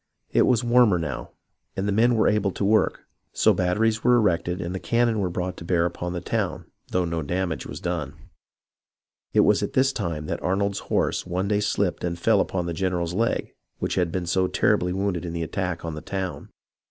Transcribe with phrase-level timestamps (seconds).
[0.31, 1.29] It was warmer now,
[1.77, 3.01] and the men were able to work,
[3.33, 7.05] so batteries were erected and the cannon were brought to bear upon the town though
[7.05, 8.15] no dam age was done.
[9.31, 12.73] It was at this time that Arnold's horse one day slipped and fell upon the
[12.73, 16.49] general's leg which had been so terribly wounded in the attack on the town.